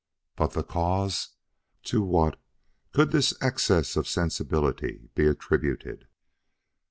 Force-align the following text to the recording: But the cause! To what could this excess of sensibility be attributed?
But 0.35 0.53
the 0.53 0.63
cause! 0.63 1.35
To 1.83 2.01
what 2.01 2.39
could 2.91 3.11
this 3.11 3.35
excess 3.39 3.95
of 3.95 4.07
sensibility 4.07 5.09
be 5.13 5.27
attributed? 5.27 6.07